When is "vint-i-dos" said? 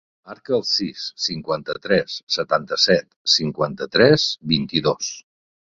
4.57-5.17